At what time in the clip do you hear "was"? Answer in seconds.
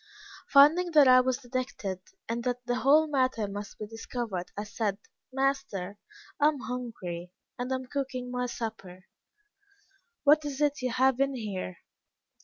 1.21-1.37